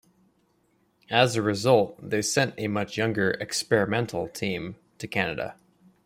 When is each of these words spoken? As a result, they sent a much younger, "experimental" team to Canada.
As 1.11 1.35
a 1.35 1.43
result, 1.43 2.09
they 2.09 2.23
sent 2.23 2.55
a 2.57 2.67
much 2.67 2.97
younger, 2.97 3.33
"experimental" 3.39 4.27
team 4.27 4.77
to 4.97 5.07
Canada. 5.07 5.57